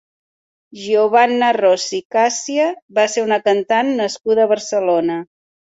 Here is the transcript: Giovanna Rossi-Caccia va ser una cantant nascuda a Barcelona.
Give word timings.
Giovanna 0.83 1.49
Rossi-Caccia 1.59 2.67
va 3.01 3.07
ser 3.17 3.29
una 3.29 3.41
cantant 3.51 3.97
nascuda 4.03 4.47
a 4.49 4.55
Barcelona. 4.57 5.25